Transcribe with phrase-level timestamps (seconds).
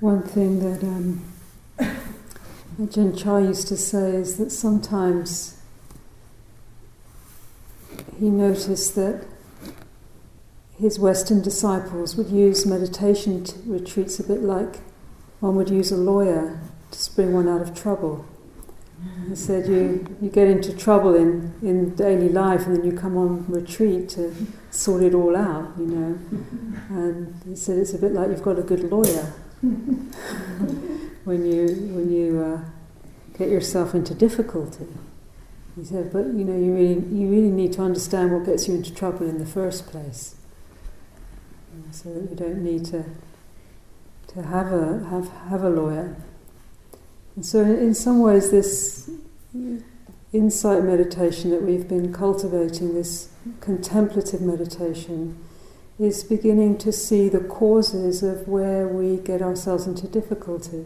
[0.00, 1.24] One thing that um,
[2.78, 5.58] Ajahn Chah used to say is that sometimes
[8.20, 9.24] he noticed that
[10.78, 14.80] his Western disciples would use meditation retreats a bit like
[15.40, 16.60] one would use a lawyer
[16.90, 18.26] to spring one out of trouble.
[19.30, 23.16] He said you, you get into trouble in, in daily life and then you come
[23.16, 24.34] on retreat to
[24.70, 26.18] sort it all out, you know.
[26.90, 29.32] And he said it's a bit like you've got a good lawyer
[31.24, 32.60] when you when you uh,
[33.38, 34.86] get yourself into difficulty.
[35.76, 38.74] He said, but you know, you really you really need to understand what gets you
[38.74, 40.36] into trouble in the first place,
[41.90, 43.04] so that you don't need to
[44.28, 46.16] to have a have have a lawyer.
[47.34, 49.10] And so, in some ways, this
[50.32, 55.38] insight meditation that we've been cultivating, this contemplative meditation,
[55.98, 60.84] is beginning to see the causes of where we get ourselves into difficulty.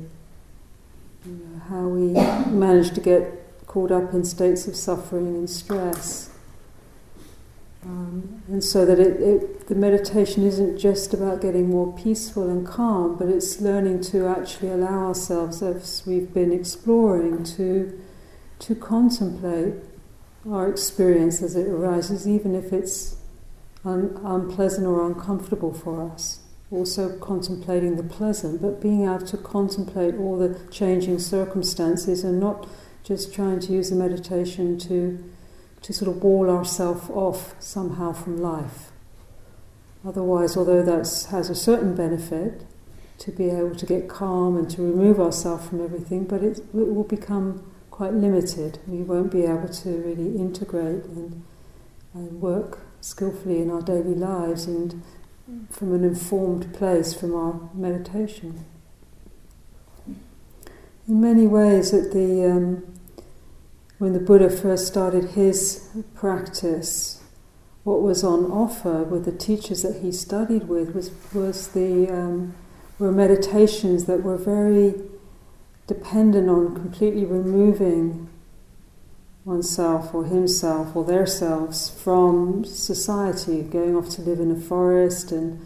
[1.27, 2.13] You know, how we
[2.51, 6.31] manage to get caught up in states of suffering and stress.
[7.85, 12.67] Um, and so that it, it, the meditation isn't just about getting more peaceful and
[12.67, 17.99] calm, but it's learning to actually allow ourselves, as we've been exploring, to,
[18.61, 19.75] to contemplate
[20.49, 23.17] our experience as it arises, even if it's
[23.85, 26.41] un- unpleasant or uncomfortable for us.
[26.71, 32.69] Also, contemplating the pleasant, but being able to contemplate all the changing circumstances and not
[33.03, 35.23] just trying to use the meditation to,
[35.83, 38.93] to sort of wall ourselves off somehow from life.
[40.07, 42.65] Otherwise, although that has a certain benefit
[43.19, 46.67] to be able to get calm and to remove ourselves from everything, but it, it
[46.73, 48.79] will become quite limited.
[48.87, 51.43] We won't be able to really integrate and,
[52.15, 55.03] and work skillfully in our daily lives and
[55.71, 58.65] from an informed place from our meditation.
[61.09, 63.01] In many ways, at the um,
[63.99, 67.23] when the Buddha first started his practice,
[67.85, 72.55] what was on offer with the teachers that he studied with was was the um,
[72.99, 74.95] were meditations that were very
[75.87, 78.30] dependent on completely removing
[79.51, 85.33] oneself or himself or their selves from society, going off to live in a forest
[85.33, 85.61] and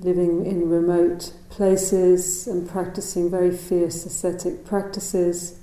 [0.00, 5.60] living in remote places and practicing very fierce ascetic practices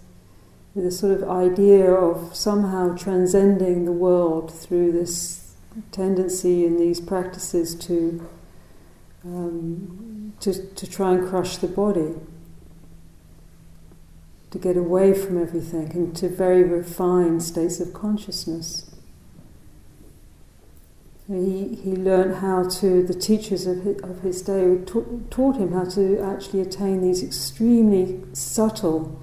[0.73, 5.53] with a sort of idea of somehow transcending the world through this
[5.91, 8.25] tendency in these practices to,
[9.25, 12.15] um, to, to try and crush the body
[14.51, 18.93] to get away from everything and to very refined states of consciousness.
[21.27, 25.71] He, he learned how to, the teachers of his, of his day taught, taught him
[25.71, 29.21] how to actually attain these extremely subtle,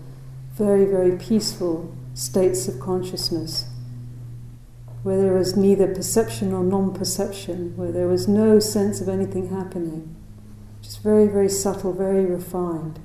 [0.54, 3.66] very, very peaceful states of consciousness,
[5.02, 9.50] where there was neither perception nor non perception, where there was no sense of anything
[9.50, 10.16] happening.
[10.80, 12.98] Just very, very subtle, very refined.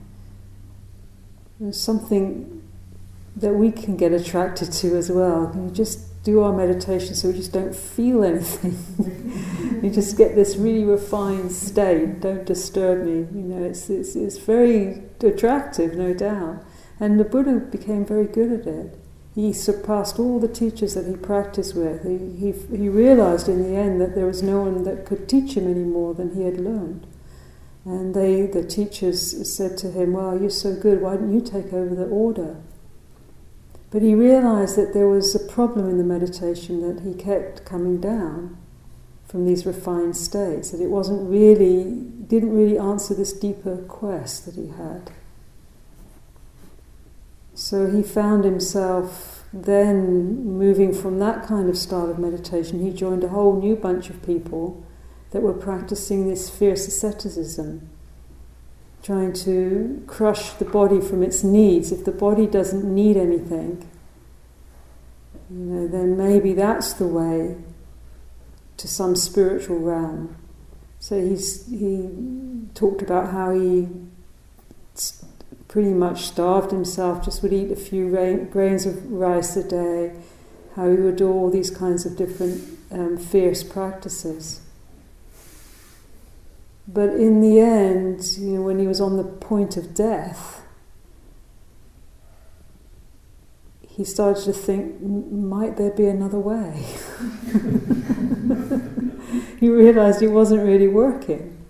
[1.71, 2.61] Something
[3.35, 5.47] that we can get attracted to as well.
[5.55, 9.81] We just do our meditation so we just don't feel anything.
[9.83, 12.21] you just get this really refined state.
[12.21, 13.27] Don't disturb me.
[13.37, 16.63] You know, it's, it's, it's very attractive, no doubt.
[16.99, 18.97] And the Buddha became very good at it.
[19.35, 22.03] He surpassed all the teachers that he practiced with.
[22.03, 25.57] He, he, he realized in the end that there was no one that could teach
[25.57, 27.07] him any more than he had learned.
[27.85, 31.73] And they, the teachers said to him, Well, you're so good, why don't you take
[31.73, 32.57] over the order?
[33.91, 37.99] But he realized that there was a problem in the meditation that he kept coming
[37.99, 38.57] down
[39.27, 41.91] from these refined states, that it wasn't really,
[42.27, 45.11] didn't really answer this deeper quest that he had.
[47.53, 52.83] So he found himself then moving from that kind of style of meditation.
[52.83, 54.83] He joined a whole new bunch of people
[55.33, 57.89] that were practicing this fierce asceticism,
[59.01, 61.91] trying to crush the body from its needs.
[61.91, 63.89] If the body doesn't need anything,
[65.49, 67.57] you know, then maybe that's the way
[68.77, 70.37] to some spiritual realm.
[70.99, 72.09] So he's, he
[72.75, 73.87] talked about how he
[75.67, 78.09] pretty much starved himself, just would eat a few
[78.51, 80.13] grains of rice a day,
[80.75, 84.62] how he would do all these kinds of different um, fierce practices.
[86.87, 90.61] But in the end, you know, when he was on the point of death,
[93.87, 96.85] he started to think, might there be another way?
[99.59, 101.65] he realized it wasn't really working.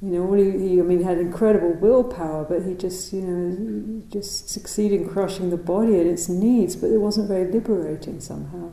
[0.00, 4.02] you know, he, he, I mean, he had incredible willpower, but he just, you know,
[4.10, 8.72] just succeeded in crushing the body and its needs, but it wasn't very liberating somehow.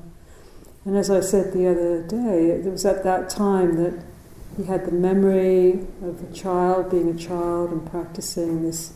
[0.86, 4.04] And as I said the other day, it was at that time that
[4.60, 8.92] he had the memory of a child being a child and practicing this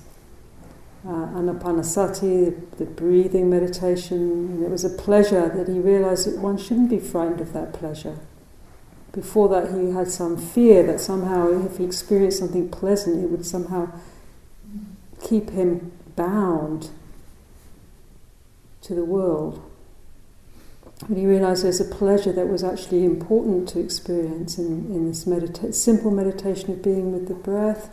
[1.07, 6.38] uh, anapanasati, the, the breathing meditation, and it was a pleasure that he realized that
[6.38, 8.18] one shouldn't be frightened of that pleasure.
[9.13, 13.45] Before that, he had some fear that somehow, if he experienced something pleasant, it would
[13.45, 13.89] somehow
[15.24, 16.89] keep him bound
[18.81, 19.62] to the world.
[21.07, 25.25] But he realized there's a pleasure that was actually important to experience in, in this
[25.25, 27.90] medita- simple meditation of being with the breath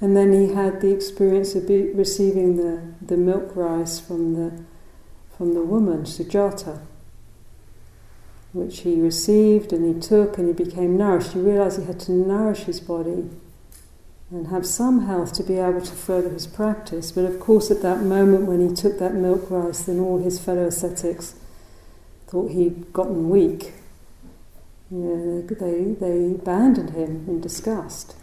[0.00, 4.62] and then he had the experience of be, receiving the, the milk rice from the,
[5.36, 6.80] from the woman, Sujata,
[8.52, 11.32] which he received and he took and he became nourished.
[11.32, 13.28] He realized he had to nourish his body
[14.30, 17.10] and have some health to be able to further his practice.
[17.10, 20.38] But of course, at that moment when he took that milk rice, then all his
[20.38, 21.34] fellow ascetics
[22.28, 23.72] thought he'd gotten weak.
[24.90, 28.14] They, they abandoned him in disgust.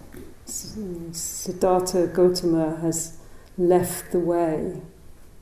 [0.46, 3.18] Siddhartha Gautama has
[3.58, 4.82] left the way,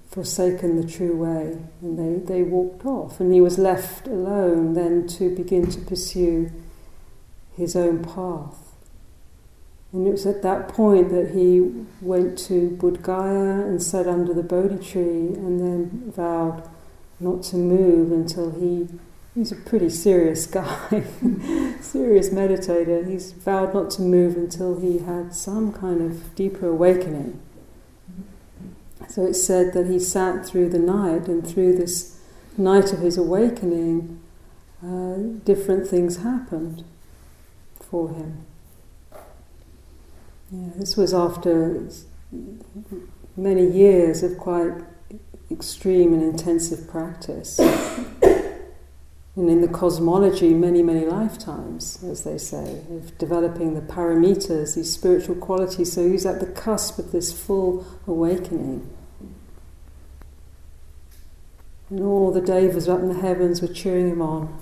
[0.09, 3.19] forsaken the true way, and they, they walked off.
[3.19, 6.51] And he was left alone then to begin to pursue
[7.55, 8.71] his own path.
[9.91, 14.33] And it was at that point that he went to Bodh Gaya and sat under
[14.33, 16.67] the Bodhi tree and then vowed
[17.19, 18.87] not to move until he
[19.35, 20.87] He's a pretty serious guy,
[21.81, 23.09] serious meditator.
[23.09, 27.41] He's vowed not to move until he had some kind of deeper awakening.
[29.09, 32.19] So it's said that he sat through the night, and through this
[32.57, 34.21] night of his awakening,
[34.83, 36.83] uh, different things happened
[37.79, 38.45] for him.
[40.51, 41.89] Yeah, this was after
[43.35, 44.73] many years of quite
[45.53, 47.59] extreme and intensive practice
[49.35, 54.93] and in the cosmology, many, many lifetimes, as they say, of developing the paramitas, these
[54.93, 55.91] spiritual qualities.
[55.91, 58.87] So he's at the cusp of this full awakening.
[61.89, 64.59] And all the devas up in the heavens were cheering him on.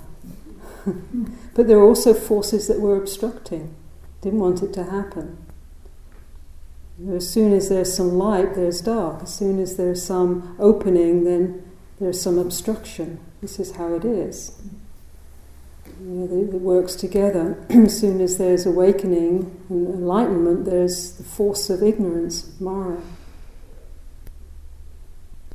[1.54, 3.74] but there were also forces that were obstructing,
[4.22, 5.36] didn't want it to happen.
[7.10, 9.22] As soon as there's some light, there's dark.
[9.22, 11.64] As soon as there's some opening, then
[11.98, 13.18] there's some obstruction.
[13.40, 14.52] This is how it is.
[16.00, 17.64] You know, it works together.
[17.70, 23.00] as soon as there's awakening and enlightenment, there's the force of ignorance, Mara.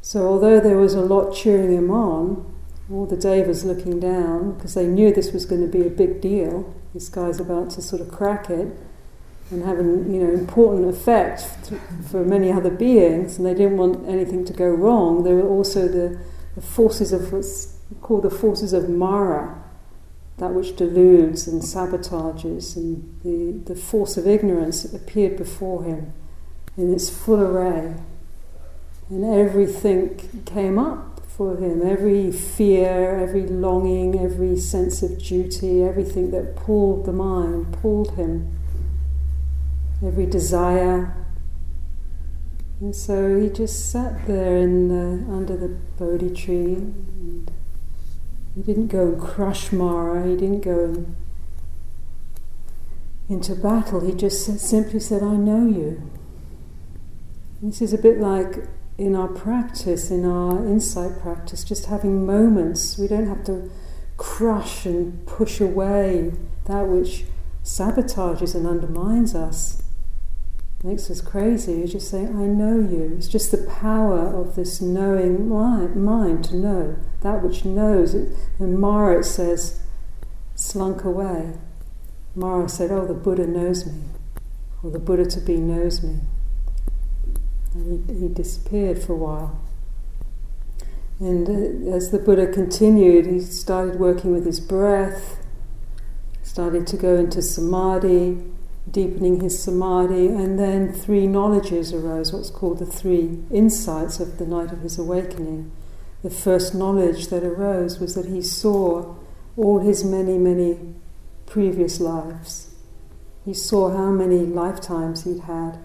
[0.02, 2.54] So, although there was a lot cheering him on,
[2.92, 6.22] all the devas looking down, because they knew this was going to be a big
[6.22, 8.68] deal, this guy's about to sort of crack it
[9.50, 11.72] and have an you know, important effect
[12.10, 15.24] for many other beings, and they didn't want anything to go wrong.
[15.24, 16.20] There were also the,
[16.56, 19.64] the forces of what's called the forces of Mara,
[20.38, 26.14] that which deludes and sabotages, and the, the force of ignorance appeared before him
[26.76, 27.96] in its full array.
[29.10, 36.32] And everything came up for him every fear, every longing, every sense of duty, everything
[36.32, 38.52] that pulled the mind, pulled him,
[40.06, 41.16] every desire.
[42.80, 47.52] And so he just sat there in the, under the Bodhi tree and
[48.56, 51.16] he didn't go and crush Mara, he didn't go and
[53.30, 56.10] into battle, he just simply said, I know you.
[57.62, 58.68] This is a bit like
[58.98, 62.98] in our practice, in our insight practice, just having moments.
[62.98, 63.70] We don't have to
[64.16, 66.32] crush and push away
[66.66, 67.26] that which
[67.64, 69.84] sabotages and undermines us
[70.88, 71.74] makes us crazy.
[71.74, 73.14] You just say, I know you.
[73.18, 78.14] It's just the power of this knowing mind, to know that which knows.
[78.14, 79.82] And Mara, it says,
[80.56, 81.56] slunk away.
[82.36, 84.02] Mara said, Oh, the Buddha knows me,
[84.82, 86.20] or the Buddha to be knows me.
[87.74, 89.60] And he, he disappeared for a while.
[91.20, 95.44] And uh, as the Buddha continued, he started working with his breath,
[96.44, 98.38] started to go into samadhi,
[98.92, 104.46] deepening his samadhi, and then three knowledges arose, what's called the three insights of the
[104.46, 105.72] night of his awakening.
[106.24, 109.16] The first knowledge that arose was that he saw
[109.56, 110.96] all his many, many
[111.46, 112.76] previous lives.
[113.46, 115.80] He saw how many lifetimes he'd had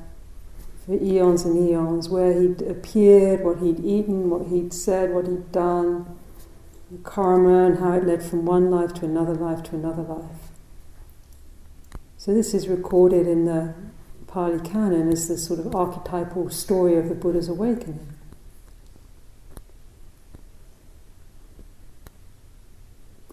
[0.85, 5.53] for eons and eons, where he'd appeared, what he'd eaten, what he'd said, what he'd
[5.53, 6.19] done,
[7.05, 10.42] karma, and how it led from one life to another life to another life.
[12.23, 13.75] So this is recorded in the
[14.29, 18.15] Pali Canon as the sort of archetypal story of the Buddha's awakening.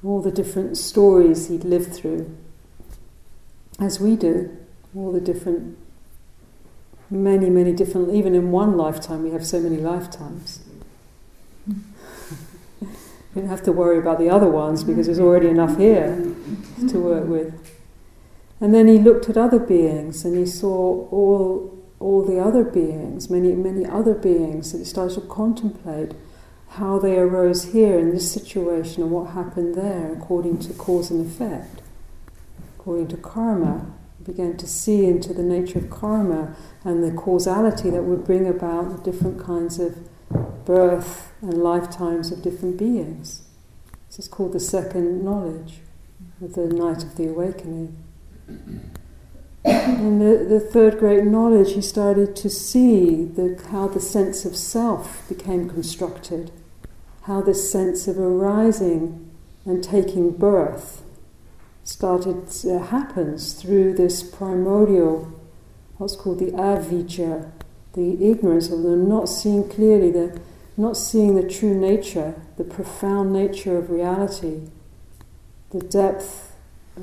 [0.03, 2.35] All the different stories he'd lived through,
[3.79, 4.57] as we do,
[4.95, 5.77] all the different,
[7.11, 10.61] many, many different, even in one lifetime, we have so many lifetimes.
[11.67, 12.87] we
[13.35, 16.33] don't have to worry about the other ones because there's already enough here
[16.87, 17.78] to work with.
[18.61, 23.29] And then he looked at other beings and he saw all, all the other beings,
[23.29, 26.13] many, many other beings, and he started to contemplate
[26.69, 31.25] how they arose here in this situation and what happened there according to cause and
[31.25, 31.81] effect,
[32.77, 33.91] according to karma.
[34.17, 38.47] He began to see into the nature of karma and the causality that would bring
[38.47, 39.97] about the different kinds of
[40.65, 43.43] birth and lifetimes of different beings.
[44.07, 45.79] This is called the second knowledge
[46.41, 47.97] of the night of the awakening.
[49.65, 54.55] And the, the third great knowledge, he started to see the, how the sense of
[54.55, 56.51] self became constructed,
[57.23, 59.29] how this sense of arising
[59.65, 61.03] and taking birth
[61.83, 65.33] started uh, happens through this primordial,
[65.97, 67.51] what's called the avijja,
[67.93, 70.39] the ignorance of them, not seeing clearly, the,
[70.77, 74.61] not seeing the true nature, the profound nature of reality,
[75.71, 76.48] the depth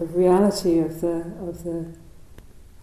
[0.01, 1.87] of reality of the, of the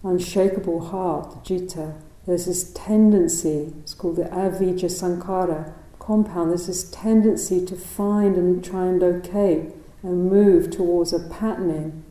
[0.02, 1.94] unshakable heart, the citta.
[2.26, 8.64] There's this tendency, it's called the avijja sankhara compound, there's this tendency to find and
[8.64, 9.70] try and locate
[10.02, 12.04] and move towards a patterning,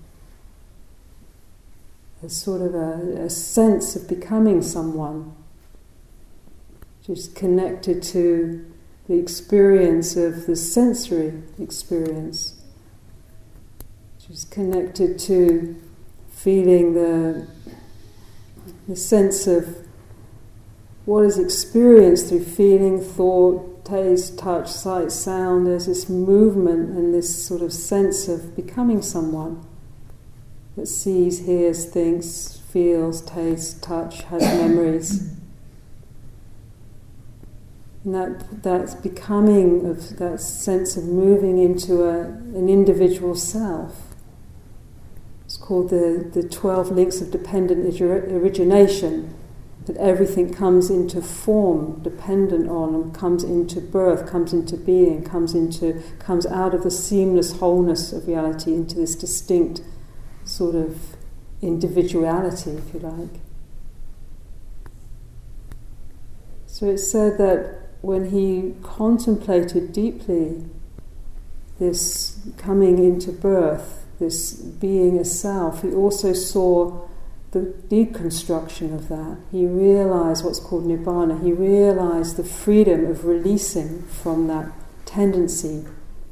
[2.23, 5.35] a sort of a, a sense of becoming someone
[7.05, 8.65] just connected to
[9.07, 12.52] the experience of the sensory experience,
[14.33, 15.79] just connected to
[16.31, 17.47] feeling the,
[18.87, 19.77] the sense of
[21.05, 25.67] what is experienced through feeling, thought, taste, touch, sight, sound.
[25.67, 29.63] There's this movement and this sort of sense of becoming someone
[30.77, 35.31] that sees, hears, thinks, feels, tastes, touch, has memories.
[38.03, 44.12] And that, that's becoming of that sense of moving into a, an individual self.
[45.63, 49.33] Called the, the 12 links of dependent origination,
[49.85, 55.53] that everything comes into form, dependent on, and comes into birth, comes into being, comes,
[55.53, 59.79] into, comes out of the seamless wholeness of reality into this distinct
[60.43, 61.15] sort of
[61.61, 63.39] individuality, if you like.
[66.67, 70.65] So it's said that when he contemplated deeply
[71.79, 77.07] this coming into birth, this being a self, he also saw
[77.51, 79.37] the deconstruction of that.
[79.51, 81.43] He realized what's called nibbana.
[81.43, 84.71] He realized the freedom of releasing from that
[85.05, 85.85] tendency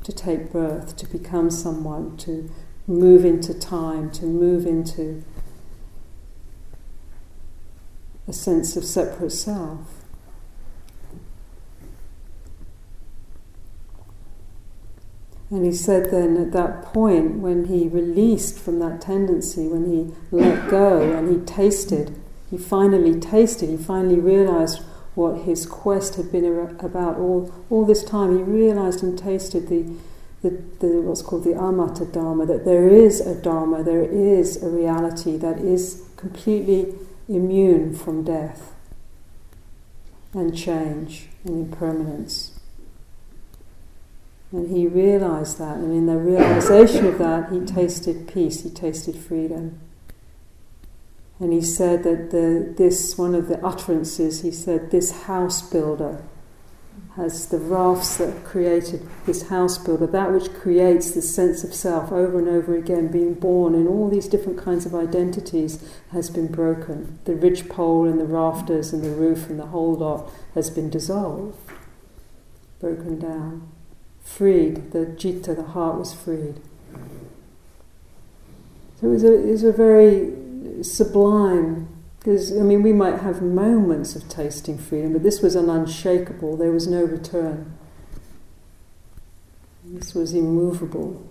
[0.03, 2.49] to take birth, to become someone, to
[2.87, 5.23] move into time, to move into
[8.27, 10.00] a sense of separate self.
[15.51, 20.13] And he said then at that point, when he released from that tendency, when he
[20.31, 22.17] let go and he tasted,
[22.49, 24.81] he finally tasted, he finally realized
[25.13, 26.45] what his quest had been
[26.79, 28.37] about all, all this time.
[28.37, 29.93] He realized and tasted the,
[30.41, 34.69] the, the, what's called the amata dharma, that there is a dharma, there is a
[34.69, 36.95] reality that is completely
[37.27, 38.73] immune from death
[40.33, 42.50] and change and impermanence.
[44.51, 49.15] And he realized that, and in the realization of that, he tasted peace, he tasted
[49.15, 49.79] freedom.
[51.39, 56.21] And he said that the, this, one of the utterances, he said, this house builder
[57.15, 62.11] has the rafts that created this house builder, that which creates the sense of self
[62.11, 65.81] over and over again, being born in all these different kinds of identities,
[66.11, 67.19] has been broken.
[67.23, 71.57] The ridgepole and the rafters and the roof and the whole lot has been dissolved,
[72.79, 73.71] broken down
[74.23, 76.59] freed, the citta, the heart was freed.
[78.99, 81.87] So it was a, it was a very sublime,
[82.19, 86.57] because I mean, we might have moments of tasting freedom, but this was an unshakable,
[86.57, 87.77] there was no return.
[89.83, 91.27] This was immovable,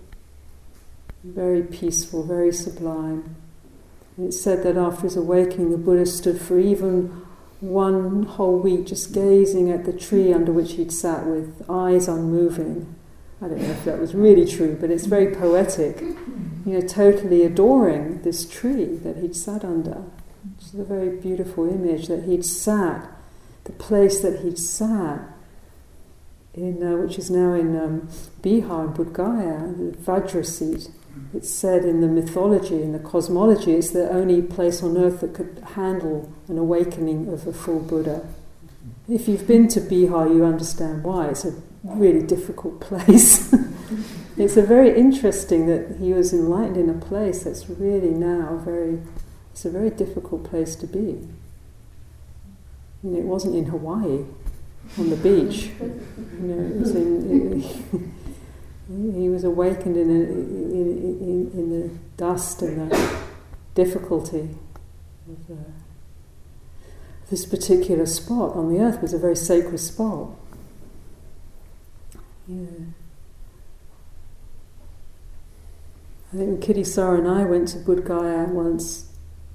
[1.23, 3.35] very peaceful, very sublime.
[4.17, 7.25] It's said that after his awakening, the Buddha stood for even
[7.61, 12.93] one whole week just gazing at the tree under which he'd sat with eyes unmoving.
[13.41, 16.01] I don't know if that was really true, but it's very poetic.
[16.01, 20.03] You know, totally adoring this tree that he'd sat under,
[20.57, 23.09] It's a very beautiful image that he'd sat,
[23.63, 25.21] the place that he'd sat,
[26.53, 28.09] in, uh, which is now in um,
[28.41, 30.89] Bihar, in Bodh Gaya, the Vajra seat.
[31.33, 35.33] It's said in the mythology, in the cosmology, it's the only place on earth that
[35.33, 38.27] could handle an awakening of a full Buddha.
[39.07, 41.29] If you've been to Bihar, you understand why.
[41.29, 41.53] It's a
[41.83, 43.53] really difficult place.
[44.37, 49.01] it's a very interesting that he was enlightened in a place that's really now very,
[49.51, 51.27] it's a very difficult place to be.
[53.03, 54.25] And it wasn't in Hawaii
[54.97, 55.71] on the beach.
[55.79, 58.20] You know, it was in, it,
[58.91, 63.17] he was awakened in, a, in, in, in, the dust and the
[63.73, 64.49] difficulty
[65.27, 65.61] of uh,
[67.29, 70.29] this particular spot on the earth was a very sacred spot.
[72.47, 72.65] Yeah.
[76.33, 79.09] I think Kittisaro and I went to Bodh Gaya once.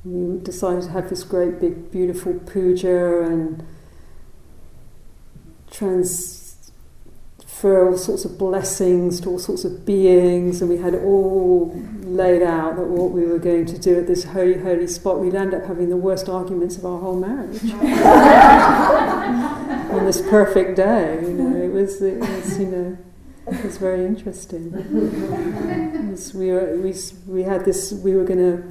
[0.04, 3.66] We decided to have this great big beautiful puja and
[7.56, 11.72] transfer all sorts of blessings to all sorts of beings, and we had it all
[12.02, 15.18] laid out that what we were going to do at this holy, holy spot.
[15.20, 17.62] We'd end up having the worst arguments of our whole marriage
[19.90, 21.18] on this perfect day.
[21.22, 22.98] You know, it was, it was you know.
[23.48, 24.72] It was very interesting.
[26.10, 26.92] Was, we, were, we,
[27.28, 28.64] we had this, we were going to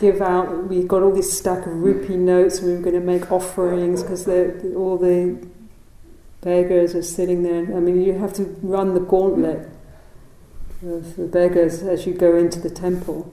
[0.00, 3.00] give out, we got all this stack of rupee notes and we were going to
[3.00, 5.36] make offerings because they're all the
[6.42, 7.74] beggars are sitting there.
[7.74, 9.68] I mean, you have to run the gauntlet
[10.84, 13.32] of the beggars as you go into the temple.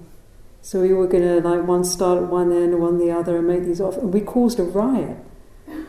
[0.62, 3.38] So we were going to like one start at one end and one the other
[3.38, 3.98] and make these off.
[3.98, 5.18] And we caused a riot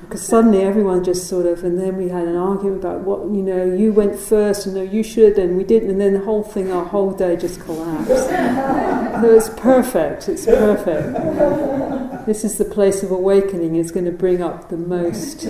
[0.00, 3.42] because suddenly everyone just sort of, and then we had an argument about what you
[3.42, 3.64] know.
[3.64, 6.72] You went first, and no, you should, and we didn't, and then the whole thing,
[6.72, 8.08] our whole day just collapsed.
[8.08, 10.28] so it's perfect.
[10.28, 12.26] It's perfect.
[12.26, 13.76] This is the place of awakening.
[13.76, 15.46] It's going to bring up the most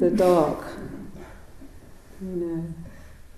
[0.00, 0.64] the dark.
[2.20, 2.74] You know.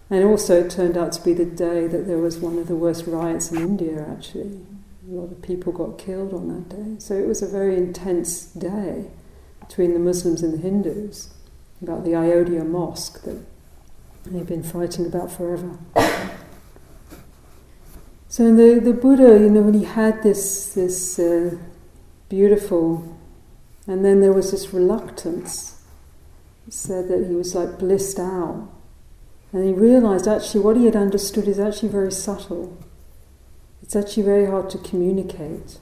[0.08, 2.76] And also, it turned out to be the day that there was one of the
[2.76, 4.60] worst riots in India, actually.
[5.08, 6.98] A lot of people got killed on that day.
[6.98, 9.06] So it was a very intense day
[9.60, 11.34] between the Muslims and the Hindus
[11.82, 13.44] about the Ayodhya mosque that
[14.24, 15.78] they've been fighting about forever.
[18.28, 21.56] So the, the Buddha, you know, when he had this, this uh,
[22.28, 23.18] beautiful,
[23.86, 25.81] and then there was this reluctance
[26.68, 28.68] said that he was like blissed out.
[29.52, 32.78] And he realized actually what he had understood is actually very subtle.
[33.82, 35.78] It's actually very hard to communicate.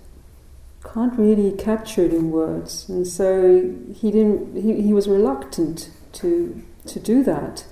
[0.82, 2.88] Can't really capture it in words.
[2.88, 7.66] And so he didn't he, he was reluctant to to do that.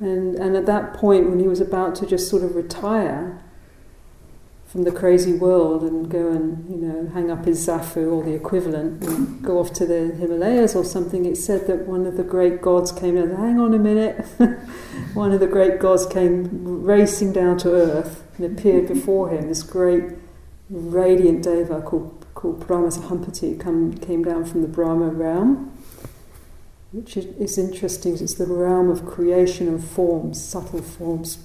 [0.00, 3.40] And and at that point when he was about to just sort of retire,
[4.68, 8.34] from the crazy world and go and you know hang up his zafu or the
[8.34, 11.24] equivalent and go off to the Himalayas or something.
[11.24, 14.26] It said that one of the great gods came and hang on a minute.
[15.14, 19.48] one of the great gods came racing down to earth and appeared before him.
[19.48, 20.04] This great
[20.68, 25.72] radiant deva called called Brahma Sahampati come, came down from the Brahma realm.
[26.92, 31.38] Which is interesting, it's the realm of creation of forms, subtle forms,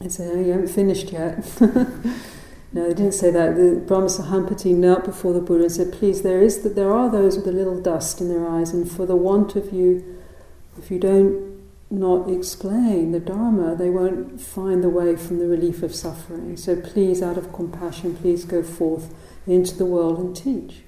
[0.00, 1.38] I said, oh, you haven't finished yet.
[1.60, 3.56] no, they didn't say that.
[3.56, 7.10] The Brahma Sahampati knelt before the Buddha and said, please, there is that there are
[7.10, 10.18] those with a little dust in their eyes, and for the want of you,
[10.78, 11.48] if you don't
[11.90, 16.56] not explain the Dharma, they won't find the way from the relief of suffering.
[16.56, 19.12] So please, out of compassion, please go forth
[19.46, 20.82] into the world and teach.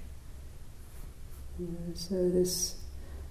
[1.58, 2.76] You know, so this,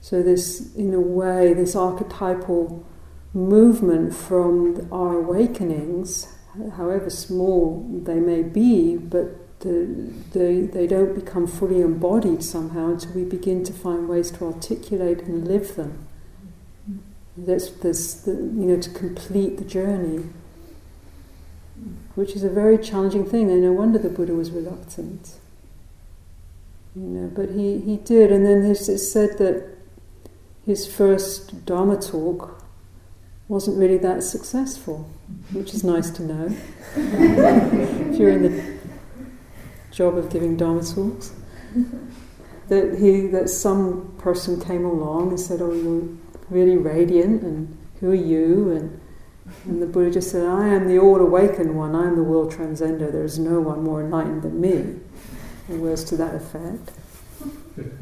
[0.01, 2.85] so this, in a way, this archetypal
[3.33, 6.33] movement from our awakenings,
[6.75, 13.11] however small they may be, but the, the, they don't become fully embodied somehow until
[13.11, 16.07] we begin to find ways to articulate and live them.
[17.37, 20.25] There's, there's the, you know, to complete the journey,
[22.15, 25.35] which is a very challenging thing, and no wonder the Buddha was reluctant.
[26.95, 29.77] You know, but he, he did, and then it's said that
[30.65, 32.59] his first Dharma talk
[33.49, 35.09] wasn't really that successful,
[35.51, 36.55] which is nice to know.
[36.95, 38.77] if you're in the
[39.91, 41.33] job of giving Dharma talks,
[42.67, 46.03] that he that some person came along and said, "Oh, you're
[46.51, 48.99] really radiant, and who are you?" and
[49.65, 51.95] and the Buddha just said, "I am the all awakened one.
[51.95, 53.12] I am the world transcender.
[53.12, 54.99] There is no one more enlightened than me."
[55.67, 56.91] And words to that effect.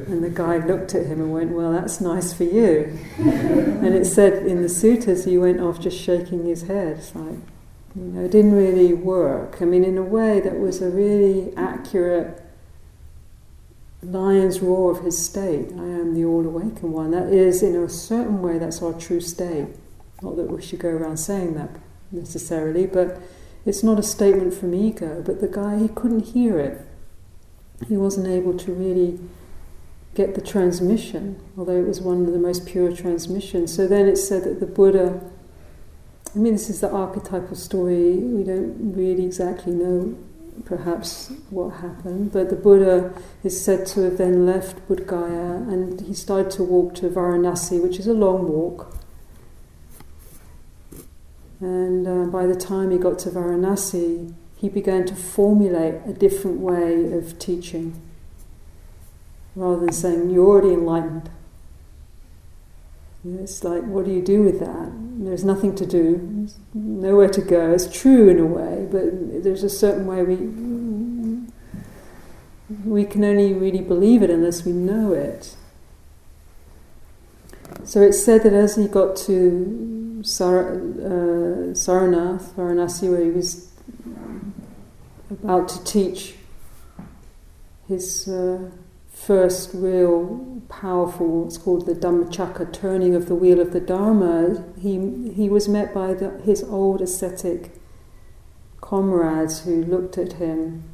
[0.06, 2.98] And the guy looked at him and went, Well, that's nice for you.
[3.18, 6.98] and it said in the suttas, he went off just shaking his head.
[6.98, 7.38] It's like,
[7.94, 9.58] You know, it didn't really work.
[9.60, 12.42] I mean, in a way, that was a really accurate
[14.02, 15.72] lion's roar of his state.
[15.72, 17.10] I am the all awakened one.
[17.10, 19.68] That is, in a certain way, that's our true state.
[20.22, 21.70] Not that we should go around saying that
[22.10, 23.20] necessarily, but
[23.64, 25.22] it's not a statement from ego.
[25.24, 26.86] But the guy, he couldn't hear it.
[27.86, 29.20] He wasn't able to really
[30.18, 33.72] get the transmission, although it was one of the most pure transmissions.
[33.72, 35.20] So then it's said that the Buddha,
[36.34, 40.18] I mean, this is the archetypal story, we don't really exactly know
[40.64, 46.00] perhaps what happened, but the Buddha is said to have then left Bodh Gaya and
[46.00, 48.92] he started to walk to Varanasi, which is a long walk.
[51.60, 56.58] And uh, by the time he got to Varanasi, he began to formulate a different
[56.58, 58.07] way of teaching
[59.58, 61.30] rather than saying, You're already enlightened.
[63.24, 64.92] It's like, what do you do with that?
[64.94, 67.72] There's nothing to do, there's nowhere to go.
[67.72, 70.36] It's true in a way, but there's a certain way we
[72.84, 75.56] we can only really believe it unless we know it.
[77.84, 83.72] So it's said that as he got to Sar- uh, Saranath, Varanasi, where he was
[85.30, 86.34] about to teach
[87.88, 88.70] his uh,
[89.18, 95.32] first real powerful, what's called the Dhammachakra, turning of the wheel of the Dharma, he,
[95.32, 97.72] he was met by the, his old ascetic
[98.80, 100.84] comrades who looked at him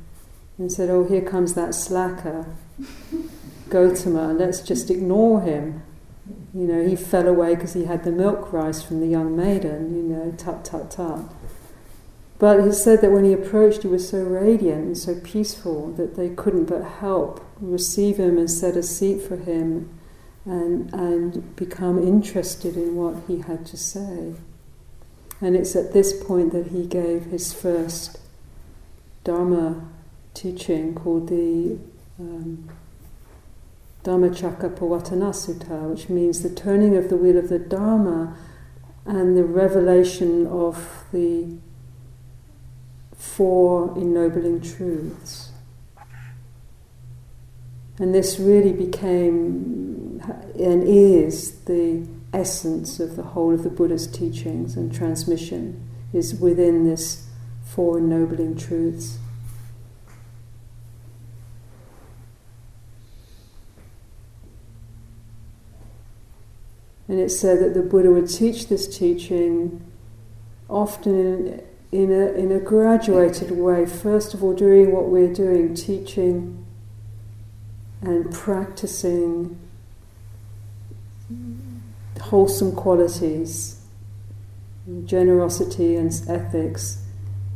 [0.58, 2.46] and said, Oh, here comes that slacker,
[3.68, 5.82] Gotama, let's just ignore him.
[6.54, 9.94] You know, he fell away because he had the milk rice from the young maiden,
[9.94, 11.20] you know, tut tut tut.
[12.44, 16.14] But he said that when he approached, he was so radiant and so peaceful that
[16.14, 19.98] they couldn't but help receive him and set a seat for him
[20.44, 24.34] and, and become interested in what he had to say.
[25.40, 28.18] And it's at this point that he gave his first
[29.24, 29.88] Dharma
[30.34, 31.78] teaching called the
[32.20, 32.68] um,
[34.04, 38.36] Sutta, which means the turning of the wheel of the Dharma
[39.06, 41.56] and the revelation of the
[43.24, 45.50] four ennobling truths.
[47.98, 50.20] And this really became
[50.58, 56.84] and is the essence of the whole of the Buddha's teachings and transmission, is within
[56.84, 57.28] this
[57.64, 59.18] four ennobling truths.
[67.06, 69.84] And it's said that the Buddha would teach this teaching
[70.68, 71.60] often
[71.94, 73.86] in, a, in a graduated way.
[73.86, 76.66] First of all, doing what we're doing, teaching
[78.02, 79.56] and practicing
[82.20, 83.80] wholesome qualities,
[85.04, 87.04] generosity and ethics,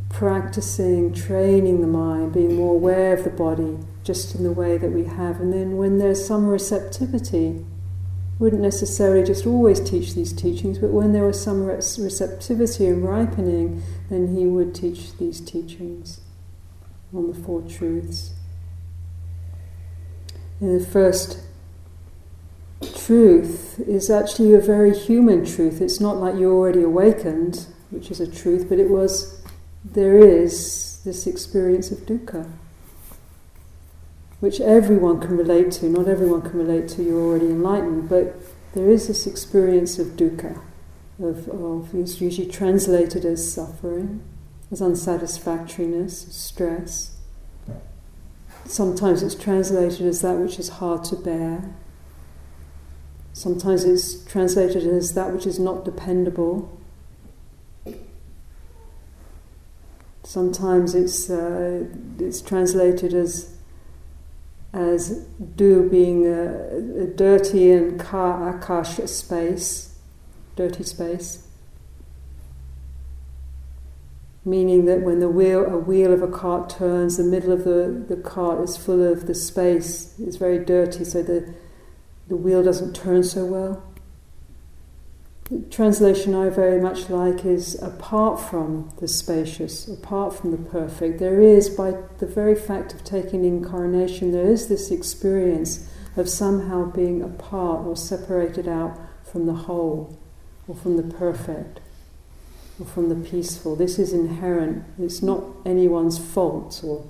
[0.09, 4.92] practicing, training the mind, being more aware of the body, just in the way that
[4.92, 5.40] we have.
[5.40, 7.66] And then when there's some receptivity,
[8.38, 13.83] wouldn't necessarily just always teach these teachings, but when there was some receptivity and ripening,
[14.11, 16.20] then he would teach these teachings
[17.12, 18.35] on the Four Truths.
[20.61, 21.40] And the first
[22.96, 25.81] truth is actually a very human truth.
[25.81, 29.42] It's not like you're already awakened, which is a truth, but it was,
[29.85, 32.48] there is this experience of dukkha
[34.40, 35.88] which everyone can relate to.
[35.88, 38.37] Not everyone can relate to, you're already enlightened, but
[38.74, 40.61] there is this experience of dukkha,
[41.20, 44.22] of, of it's usually translated as suffering,
[44.70, 47.16] as unsatisfactoriness, stress.
[48.64, 51.74] Sometimes it's translated as that which is hard to bear.
[53.33, 56.79] Sometimes it's translated as that which is not dependable.
[60.22, 61.87] Sometimes it's, uh,
[62.18, 63.58] it's translated as
[64.72, 65.26] as
[65.57, 69.98] do being a, a dirty and ka akash space,
[70.57, 71.46] dirty space.
[74.44, 78.04] Meaning that when the wheel, a wheel of a cart turns, the middle of the,
[78.09, 81.54] the cart is full of the space, it's very dirty, so the,
[82.28, 83.83] the wheel doesn't turn so well.
[85.50, 91.18] The translation I very much like is apart from the spacious, apart from the perfect,
[91.18, 96.90] there is, by the very fact of taking incarnation, there is this experience of somehow
[96.90, 100.18] being apart or separated out from the whole
[100.66, 101.80] or from the perfect
[102.78, 103.74] or from the peaceful.
[103.74, 104.84] This is inherent.
[104.98, 107.06] It's not anyone's fault or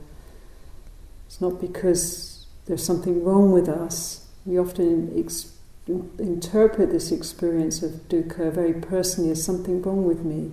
[1.27, 4.27] it's not because there's something wrong with us.
[4.46, 5.58] We often experience
[6.18, 10.53] interpret this experience of dukkha very personally as something wrong with me.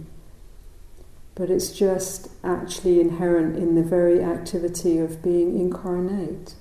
[1.36, 6.56] but it's just actually inherent in the very activity of being incarnate.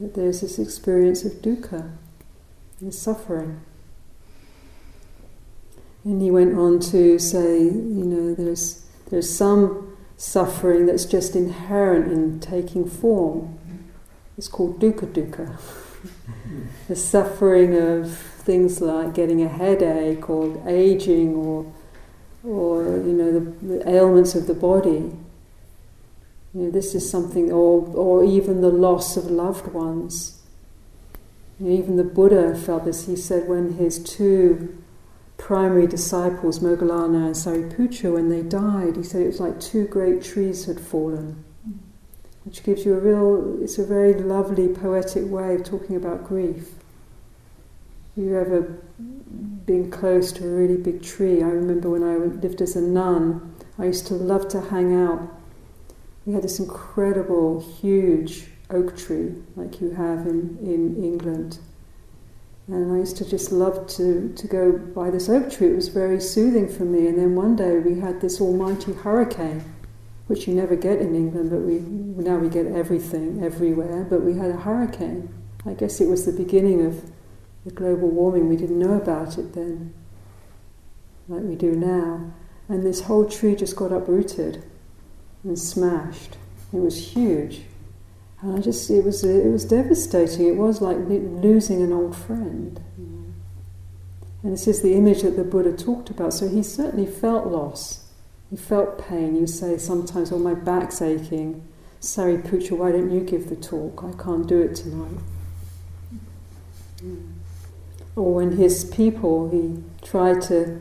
[0.00, 1.92] That there's this experience of dukkha,
[2.80, 3.60] and suffering.
[6.04, 12.10] And he went on to say, you know, there's there's some suffering that's just inherent
[12.10, 13.58] in taking form.
[14.38, 15.60] It's called dukkha dukkha.
[16.88, 21.72] the suffering of things like getting a headache or aging or
[22.44, 25.12] or you know the, the ailments of the body.
[26.54, 30.40] You know, this is something, or or even the loss of loved ones.
[31.58, 33.06] You know, even the Buddha felt this.
[33.06, 34.82] He said when his two
[35.36, 40.22] primary disciples, Moggallana and Sariputta, when they died, he said it was like two great
[40.22, 41.44] trees had fallen,
[42.46, 46.74] which gives you a real, it's a very lovely poetic way of talking about grief.
[48.16, 48.78] You ever
[49.66, 51.42] been close to a really big tree?
[51.42, 55.28] I remember when I lived as a nun, I used to love to hang out.
[56.24, 61.58] We had this incredible, huge oak tree, like you have in, in England.
[62.68, 65.68] And I used to just love to, to go by this oak tree.
[65.68, 67.08] It was very soothing for me.
[67.08, 69.64] And then one day we had this almighty hurricane,
[70.26, 74.04] which you never get in England, but we now we get everything everywhere.
[74.04, 75.28] But we had a hurricane.
[75.64, 77.10] I guess it was the beginning of
[77.64, 78.48] the global warming.
[78.48, 79.94] We didn't know about it then,
[81.28, 82.32] like we do now.
[82.68, 84.64] And this whole tree just got uprooted
[85.44, 86.36] and smashed.
[86.72, 87.62] It was huge.
[88.42, 90.46] And I just, it was, it was devastating.
[90.46, 92.80] It was like losing an old friend.
[93.00, 93.30] Mm-hmm.
[94.42, 96.34] And this is the image that the Buddha talked about.
[96.34, 98.05] So he certainly felt loss.
[98.56, 99.36] He felt pain.
[99.36, 101.62] You say sometimes, oh, my back's aching.
[102.00, 104.02] Sariputta, why don't you give the talk?
[104.02, 105.20] I can't do it tonight.
[108.16, 110.80] Or when his people, he tried to,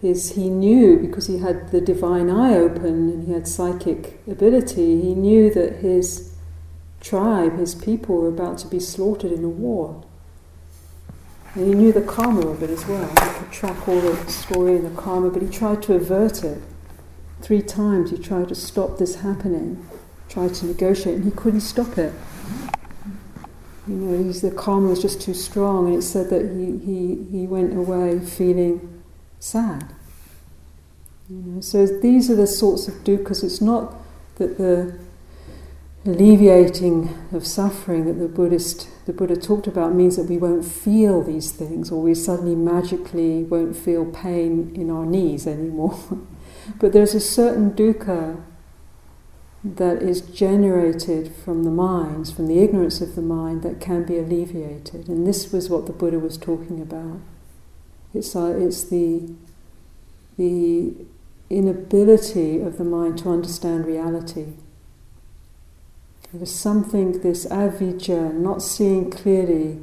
[0.00, 5.02] his, he knew because he had the divine eye open and he had psychic ability,
[5.02, 6.34] he knew that his
[7.02, 10.02] tribe, his people, were about to be slaughtered in a war.
[11.54, 13.06] And he knew the karma of it as well.
[13.06, 16.62] He could track all the story and the karma, but he tried to avert it.
[17.40, 19.86] Three times he tried to stop this happening,
[20.28, 22.12] tried to negotiate, and he couldn't stop it.
[23.86, 27.24] You know, he's, the karma was just too strong, and it said that he, he,
[27.30, 29.02] he went away feeling
[29.38, 29.94] sad.
[31.28, 33.44] You know, so these are the sorts of dukkhas.
[33.44, 33.94] It's not
[34.36, 34.98] that the
[36.04, 41.22] alleviating of suffering that the Buddhist the Buddha talked about means that we won't feel
[41.22, 45.98] these things or we suddenly magically won't feel pain in our knees anymore.
[46.78, 48.42] but there's a certain dukkha
[49.64, 54.18] that is generated from the minds, from the ignorance of the mind, that can be
[54.18, 55.08] alleviated.
[55.08, 57.20] And this was what the Buddha was talking about.
[58.14, 59.34] It's, uh, it's the,
[60.38, 60.94] the
[61.50, 64.52] inability of the mind to understand reality.
[66.32, 69.80] There's something, this avijja, not seeing clearly,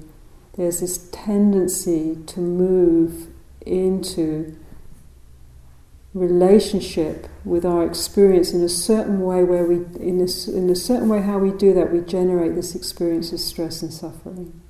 [0.55, 3.27] there's this tendency to move
[3.65, 4.55] into
[6.13, 11.09] relationship with our experience in a certain way where we in a, in a certain
[11.09, 14.61] way how we do that we generate this experience of stress and suffering.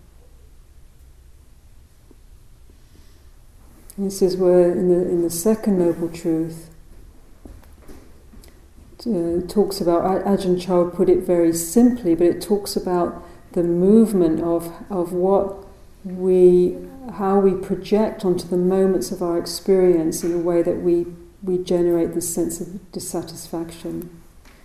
[3.98, 6.70] This is where in the in the second noble truth
[9.06, 14.42] uh, talks about, Ajahn Chah put it very simply, but it talks about the movement
[14.42, 15.66] of, of what
[16.06, 16.78] we,
[17.16, 21.06] how we project onto the moments of our experience in a way that we,
[21.44, 24.22] we generate this sense of dissatisfaction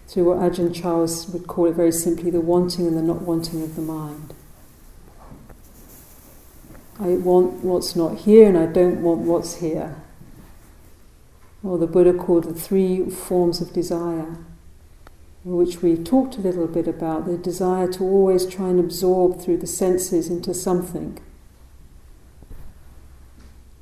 [0.06, 3.62] through what Ajahn Chah would call it very simply the wanting and the not wanting
[3.62, 4.32] of the mind.
[6.98, 10.02] I want what's not here and I don't want what's here
[11.62, 14.38] or the Buddha called the three forms of desire,
[15.44, 19.56] which we've talked a little bit about the desire to always try and absorb through
[19.56, 21.18] the senses into something,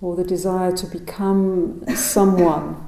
[0.00, 2.85] or the desire to become someone.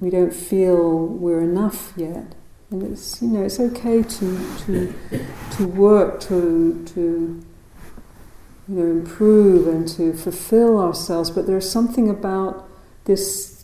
[0.00, 2.34] We don't feel we're enough yet.
[2.70, 4.94] And it's you know it's okay to to
[5.52, 7.00] to work to to
[8.68, 12.68] you know improve and to fulfill ourselves, but there's something about
[13.04, 13.54] this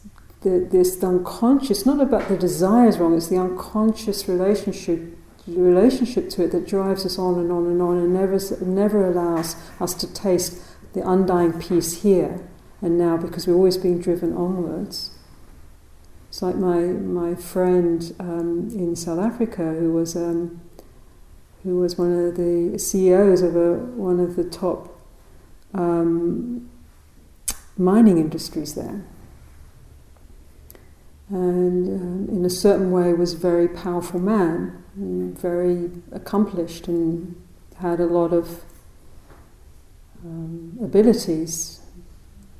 [0.43, 6.53] the, this unconscious, not about the desires wrong, it's the unconscious relationship relationship to it
[6.53, 10.63] that drives us on and on and on and never, never allows us to taste
[10.93, 12.47] the undying peace here
[12.83, 15.11] and now because we're always being driven onwards.
[16.31, 20.63] It's like my, my friend um, in South Africa who was, um,
[21.63, 24.99] who was one of the CEOs of a, one of the top
[25.75, 26.71] um,
[27.77, 29.05] mining industries there
[31.31, 37.41] and um, in a certain way was a very powerful man, very accomplished, and
[37.77, 38.65] had a lot of
[40.25, 41.81] um, abilities.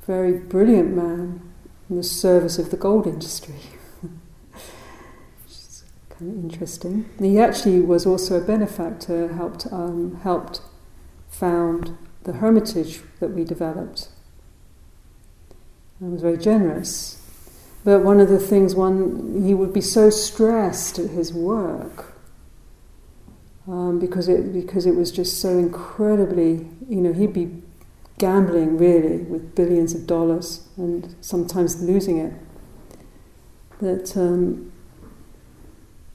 [0.07, 1.50] Very brilliant man
[1.91, 3.55] in the service of the gold industry.
[4.01, 7.09] Which is kind of interesting.
[7.19, 10.61] He actually was also a benefactor, helped um, helped
[11.29, 14.07] found the hermitage that we developed.
[15.99, 17.21] And was very generous.
[17.83, 22.15] But one of the things, one he would be so stressed at his work
[23.67, 27.61] um, because it because it was just so incredibly, you know, he'd be
[28.21, 32.33] gambling really with billions of dollars and sometimes losing it.
[33.79, 34.71] That um,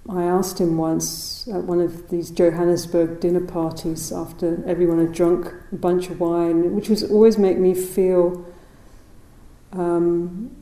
[0.08, 5.52] I asked him once at one of these Johannesburg dinner parties after everyone had drunk
[5.72, 8.46] a bunch of wine, which was always make me feel
[9.72, 10.54] um,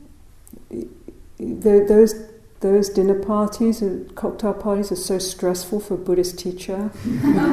[1.37, 2.15] those
[2.61, 6.89] those dinner parties and cocktail parties are so stressful for a Buddhist teacher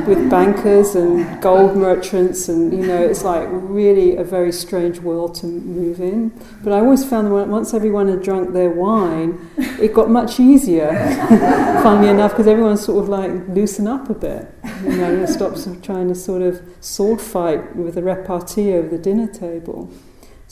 [0.07, 5.35] with bankers and gold merchants and you know it's like really a very strange world
[5.35, 6.31] to move in.
[6.63, 10.93] But I always found that once everyone had drunk their wine it got much easier
[11.83, 14.49] funnily enough because everyone sort of like loosened up a bit
[14.85, 18.99] you know and stopped trying to sort of sword fight with the repartee over the
[18.99, 19.91] dinner table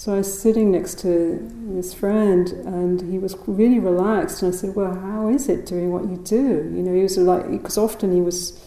[0.00, 4.42] so I was sitting next to this friend, and he was really relaxed.
[4.42, 7.18] And I said, "Well, how is it doing what you do?" You know, he was
[7.18, 8.58] like, because often he was,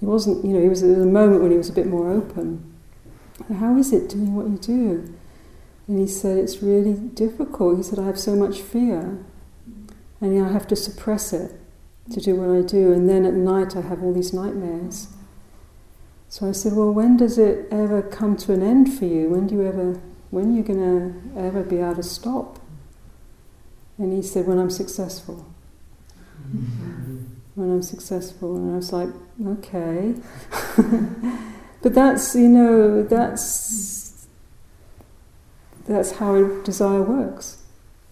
[0.00, 0.44] he wasn't.
[0.44, 2.64] You know, he was at a moment when he was a bit more open.
[3.60, 5.14] How is it doing what you do?
[5.86, 9.24] And he said, "It's really difficult." He said, "I have so much fear,
[10.20, 11.52] and I have to suppress it
[12.10, 12.92] to do what I do.
[12.92, 15.06] And then at night, I have all these nightmares."
[16.28, 19.28] So I said, "Well, when does it ever come to an end for you?
[19.28, 20.00] When do you ever?"
[20.34, 22.58] When are you going to ever be able to stop?
[23.98, 25.46] And he said, when I'm successful.
[26.54, 27.24] Mm-hmm.
[27.54, 28.56] when I'm successful.
[28.56, 29.08] And I was like,
[29.46, 30.14] okay.
[31.82, 34.26] but that's, you know, that's,
[35.86, 37.62] that's how desire works.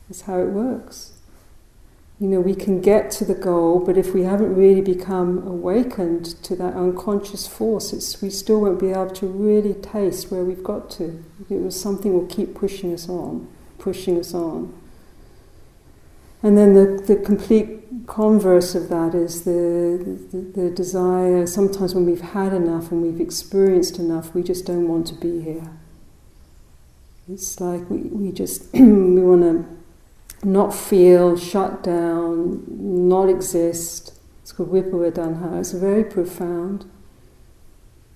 [0.08, 1.12] That's how it works
[2.22, 6.24] you know, we can get to the goal, but if we haven't really become awakened
[6.44, 10.88] to that unconscious force, we still won't be able to really taste where we've got
[10.88, 11.24] to.
[11.50, 13.48] It was something will keep pushing us on,
[13.80, 14.72] pushing us on.
[16.44, 22.06] And then the, the complete converse of that is the, the, the desire, sometimes when
[22.06, 25.72] we've had enough and we've experienced enough, we just don't want to be here.
[27.28, 29.82] It's like we, we just, we want to
[30.44, 34.14] not feel, shut down, not exist.
[34.42, 35.61] It's called Vibhava Tanha.
[35.61, 36.90] It's very profound.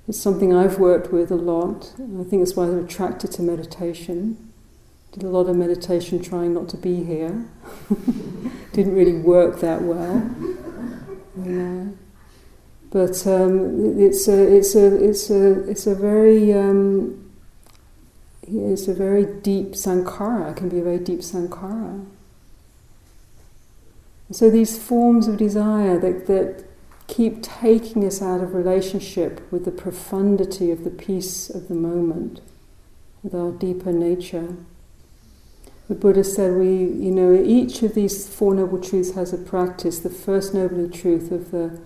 [0.08, 1.94] It's something I've worked with a lot.
[1.98, 4.52] I think it's why I'm attracted to meditation.
[5.12, 7.46] Did a lot of meditation trying not to be here.
[8.72, 10.30] Didn't really work that well.
[11.44, 11.86] Yeah.
[12.90, 17.32] But um, it's a it's a it's a it's a very um,
[18.42, 20.52] it's a very deep sankhara.
[20.52, 22.06] It can be a very deep sankhara.
[24.30, 26.64] So these forms of desire that, that
[27.06, 32.40] keep taking us out of relationship with the profundity of the peace of the moment,
[33.22, 34.56] with our deeper nature.
[35.88, 40.00] The Buddha said we, you know, each of these Four Noble Truths has a practice.
[40.00, 41.80] The first noble truth of the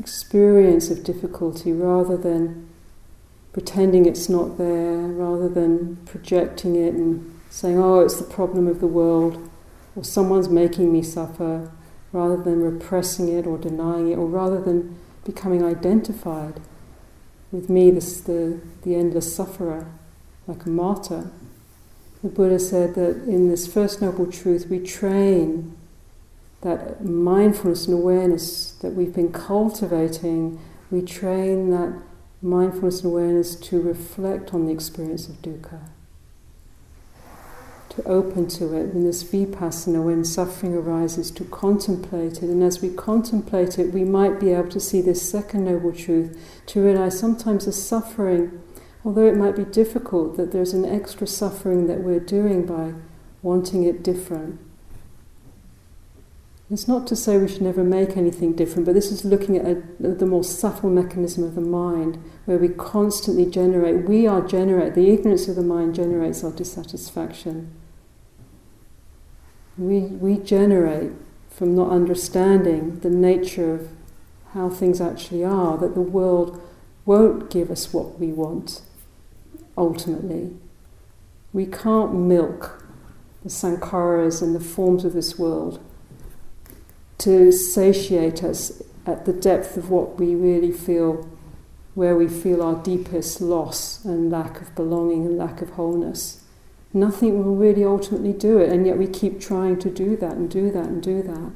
[0.00, 2.68] experience of difficulty rather than
[3.52, 8.80] pretending it's not there, rather than projecting it and saying, oh, it's the problem of
[8.80, 9.48] the world,
[9.96, 11.72] or someone's making me suffer,
[12.12, 16.60] rather than repressing it or denying it, or rather than becoming identified
[17.50, 19.90] with me, this, the, the endless sufferer,
[20.46, 21.30] like a martyr.
[22.22, 25.76] The Buddha said that in this first noble truth, we train
[26.60, 32.02] that mindfulness and awareness that we've been cultivating, we train that
[32.42, 35.80] mindfulness and awareness to reflect on the experience of dukkha
[37.96, 42.42] to open to it, in this vipassana, when suffering arises, to contemplate it.
[42.42, 46.38] And as we contemplate it, we might be able to see this second noble truth,
[46.66, 48.60] to realize sometimes the suffering,
[49.02, 52.92] although it might be difficult, that there's an extra suffering that we're doing by
[53.42, 54.60] wanting it different.
[56.70, 59.64] It's not to say we should never make anything different, but this is looking at
[59.64, 64.94] a, the more subtle mechanism of the mind, where we constantly generate, we are generate,
[64.94, 67.72] the ignorance of the mind generates our dissatisfaction.
[69.78, 71.12] We, we generate
[71.50, 73.88] from not understanding the nature of
[74.52, 76.62] how things actually are, that the world
[77.04, 78.82] won't give us what we want
[79.76, 80.54] ultimately.
[81.52, 82.84] We can't milk
[83.42, 85.80] the sankharas and the forms of this world
[87.18, 91.28] to satiate us at the depth of what we really feel,
[91.94, 96.42] where we feel our deepest loss and lack of belonging and lack of wholeness.
[96.96, 100.50] Nothing will really ultimately do it, and yet we keep trying to do that and
[100.50, 101.52] do that and do that.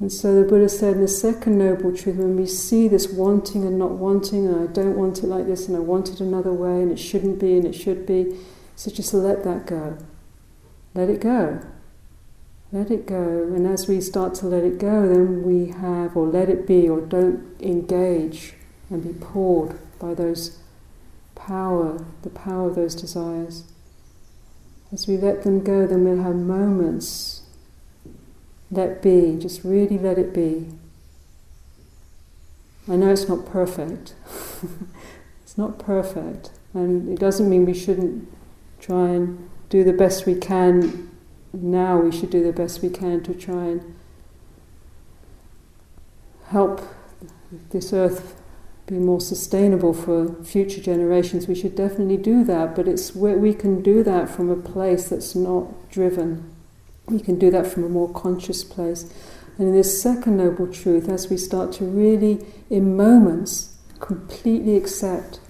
[0.00, 3.62] And so the Buddha said in the second noble truth, when we see this wanting
[3.64, 6.52] and not wanting, and I don't want it like this, and I want it another
[6.52, 8.36] way, and it shouldn't be, and it should be,
[8.74, 9.96] so just let that go.
[10.92, 11.60] Let it go.
[12.72, 13.44] Let it go.
[13.54, 16.88] And as we start to let it go, then we have, or let it be,
[16.88, 18.54] or don't engage
[18.90, 20.58] and be pulled by those
[21.46, 23.64] power, the power of those desires.
[24.92, 27.42] As we let them go, then we'll have moments
[28.70, 30.68] let be, just really let it be.
[32.88, 34.14] I know it's not perfect.
[35.42, 36.50] it's not perfect.
[36.74, 38.32] And it doesn't mean we shouldn't
[38.80, 41.10] try and do the best we can
[41.52, 41.98] now.
[41.98, 43.94] We should do the best we can to try and
[46.46, 46.80] help
[47.70, 48.41] this earth
[48.86, 51.46] be more sustainable for future generations.
[51.46, 55.08] We should definitely do that, but it's where we can do that from a place
[55.08, 56.52] that's not driven
[57.06, 59.12] We can do that from a more conscious place.
[59.58, 65.40] And in this second noble truth, as we start to really, in moments, completely accept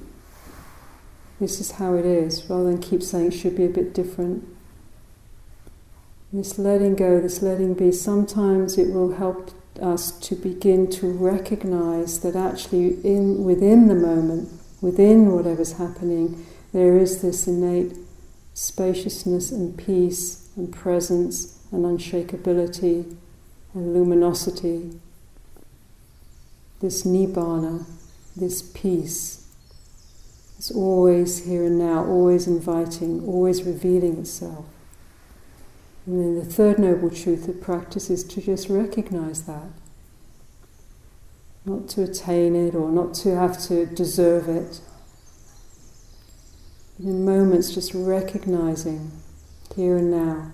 [1.40, 4.46] this is how it is, rather than keep saying it should be a bit different.
[6.32, 9.50] This letting go, this letting be, sometimes it will help
[9.80, 14.48] us to begin to recognize that actually in within the moment,
[14.80, 17.96] within whatever's happening, there is this innate
[18.54, 23.16] spaciousness and peace and presence and unshakability
[23.74, 24.98] and luminosity,
[26.80, 27.86] this nibbana,
[28.36, 29.46] this peace.
[30.58, 34.64] is always here and now, always inviting, always revealing itself.
[36.06, 39.70] And then the third noble truth of practice is to just recognize that.
[41.64, 44.80] Not to attain it or not to have to deserve it.
[46.98, 49.12] But in moments, just recognizing
[49.76, 50.52] here and now.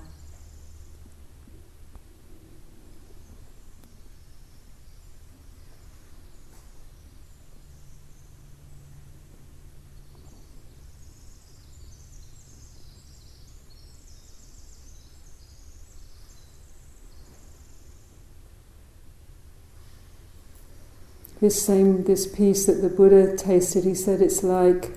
[21.41, 24.91] This same this peace that the Buddha tasted, he said it's like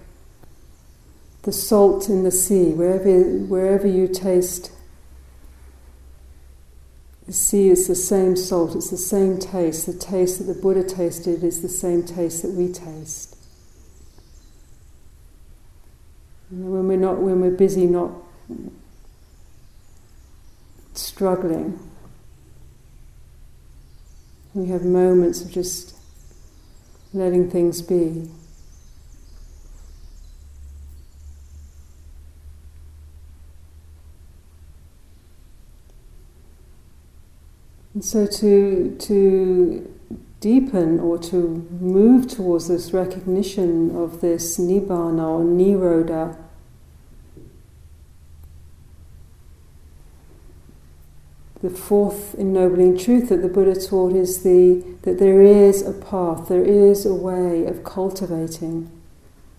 [1.43, 4.71] the salt in the sea, wherever, wherever you taste
[7.31, 9.85] the sea is the same salt, it's the same taste.
[9.85, 13.37] The taste that the Buddha tasted is the same taste that we taste.
[16.49, 18.11] And when we're not, when we're busy, not
[20.93, 21.79] struggling,
[24.53, 25.95] we have moments of just
[27.14, 28.30] letting things be.
[37.93, 39.93] And so to, to
[40.39, 46.38] deepen or to move towards this recognition of this nibbana or nirodha,
[51.62, 56.47] the fourth ennobling truth that the Buddha taught is the that there is a path,
[56.47, 58.89] there is a way of cultivating.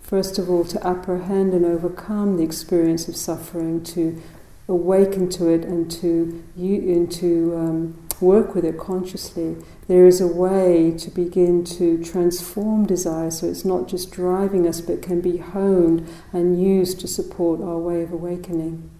[0.00, 4.20] First of all, to apprehend and overcome the experience of suffering, to
[4.68, 9.56] awaken to it, and to and to um, work with it consciously,
[9.88, 14.80] there is a way to begin to transform desire so it's not just driving us
[14.80, 18.91] but can be honed and used to support our way of awakening.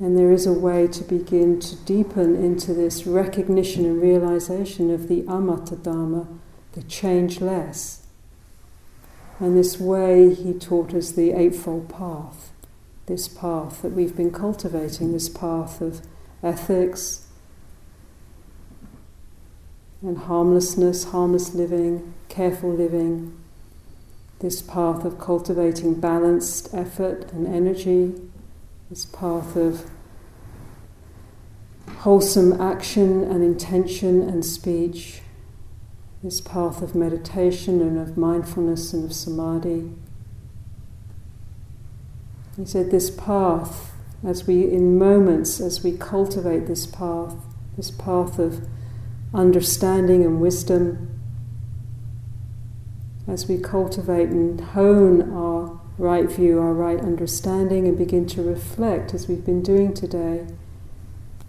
[0.00, 5.08] And there is a way to begin to deepen into this recognition and realization of
[5.08, 6.26] the Amata Dharma,
[6.72, 8.06] the changeless.
[9.38, 12.50] And this way he taught us the Eightfold Path,
[13.06, 16.00] this path that we've been cultivating, this path of
[16.42, 17.26] ethics,
[20.00, 23.38] and harmlessness, harmless living, careful living,
[24.38, 28.14] this path of cultivating balanced effort and energy,
[28.90, 29.88] this path of
[31.98, 35.20] wholesome action and intention and speech,
[36.24, 39.92] this path of meditation and of mindfulness and of samadhi.
[42.56, 43.92] He said, This path
[44.26, 47.36] as we, in moments, as we cultivate this path,
[47.76, 48.66] this path of
[49.32, 51.20] understanding and wisdom,
[53.28, 59.14] as we cultivate and hone our right view, our right understanding, and begin to reflect
[59.14, 60.46] as we've been doing today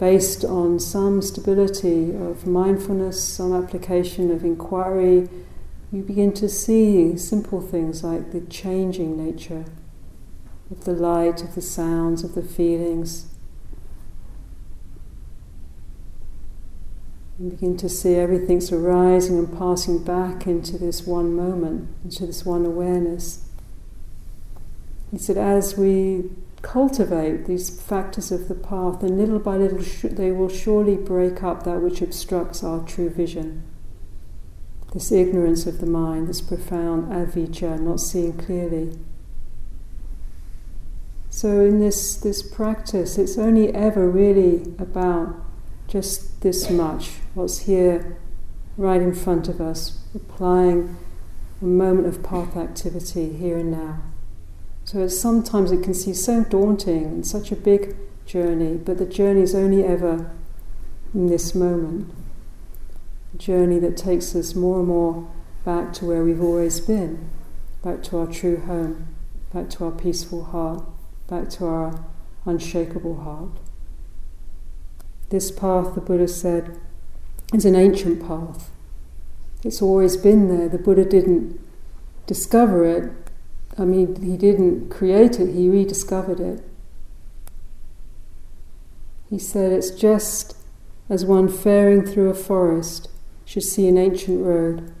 [0.02, 5.28] based on some stability of mindfulness, some application of inquiry,
[5.92, 9.64] you begin to see simple things like the changing nature
[10.72, 13.26] of the light, of the sounds, of the feelings.
[17.38, 22.44] You begin to see everything's arising and passing back into this one moment, into this
[22.44, 23.41] one awareness.
[25.12, 26.30] He said, as we
[26.62, 31.42] cultivate these factors of the path, and little by little sh- they will surely break
[31.42, 33.62] up that which obstructs our true vision.
[34.94, 38.98] This ignorance of the mind, this profound avijja, not seeing clearly.
[41.28, 45.34] So, in this, this practice, it's only ever really about
[45.88, 48.16] just this much what's here
[48.78, 50.96] right in front of us, applying
[51.60, 54.11] a moment of path activity here and now.
[54.92, 59.40] So sometimes it can seem so daunting and such a big journey, but the journey
[59.40, 60.30] is only ever
[61.14, 62.12] in this moment.
[63.32, 65.30] A journey that takes us more and more
[65.64, 67.30] back to where we've always been,
[67.82, 69.08] back to our true home,
[69.50, 70.84] back to our peaceful heart,
[71.26, 72.04] back to our
[72.44, 73.60] unshakable heart.
[75.30, 76.78] This path, the Buddha said,
[77.54, 78.70] is an ancient path.
[79.64, 80.68] It's always been there.
[80.68, 81.58] The Buddha didn't
[82.26, 83.10] discover it
[83.78, 86.62] I mean, he didn't create it, he rediscovered it.
[89.30, 90.56] He said it's just
[91.08, 93.08] as one faring through a forest
[93.44, 94.92] should see an ancient road,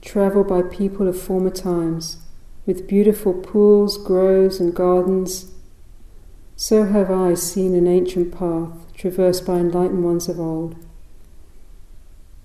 [0.00, 2.18] travelled by people of former times,
[2.66, 5.52] with beautiful pools, groves, and gardens.
[6.56, 10.76] So have I seen an ancient path traversed by enlightened ones of old.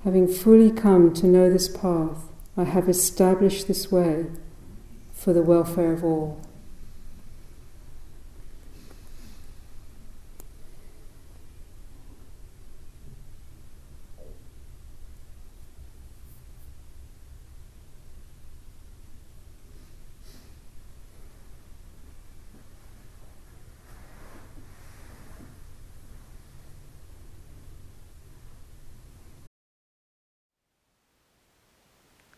[0.03, 2.23] Having fully come to know this path,
[2.57, 4.25] I have established this way
[5.19, 6.39] for the welfare of all.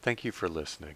[0.01, 0.95] Thank you for listening.